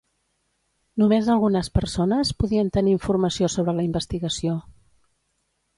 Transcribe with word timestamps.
Només 1.01 1.29
algunes 1.33 1.69
persones 1.77 2.33
podien 2.41 2.73
tenir 2.79 2.97
informació 2.97 3.53
sobre 3.57 3.79
la 3.81 3.87
investigació. 3.91 4.57